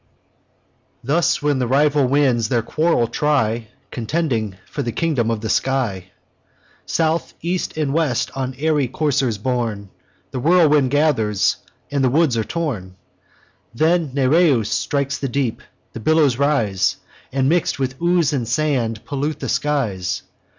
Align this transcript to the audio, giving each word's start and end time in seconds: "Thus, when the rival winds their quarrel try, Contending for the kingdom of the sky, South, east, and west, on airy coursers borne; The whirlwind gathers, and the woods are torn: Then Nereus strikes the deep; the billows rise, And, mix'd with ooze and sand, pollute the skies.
"Thus, 1.03 1.43
when 1.43 1.59
the 1.59 1.67
rival 1.67 2.07
winds 2.07 2.49
their 2.49 2.63
quarrel 2.63 3.05
try, 3.05 3.67
Contending 3.91 4.55
for 4.65 4.81
the 4.81 4.91
kingdom 4.91 5.29
of 5.29 5.41
the 5.41 5.47
sky, 5.49 6.05
South, 6.87 7.35
east, 7.43 7.77
and 7.77 7.93
west, 7.93 8.31
on 8.35 8.55
airy 8.57 8.87
coursers 8.87 9.37
borne; 9.37 9.91
The 10.31 10.39
whirlwind 10.39 10.89
gathers, 10.89 11.57
and 11.91 12.03
the 12.03 12.09
woods 12.09 12.35
are 12.35 12.43
torn: 12.43 12.95
Then 13.75 14.09
Nereus 14.15 14.71
strikes 14.71 15.19
the 15.19 15.29
deep; 15.29 15.61
the 15.93 15.99
billows 15.99 16.37
rise, 16.39 16.95
And, 17.31 17.47
mix'd 17.47 17.77
with 17.77 18.01
ooze 18.01 18.33
and 18.33 18.47
sand, 18.47 19.05
pollute 19.05 19.39
the 19.39 19.49
skies. 19.49 20.23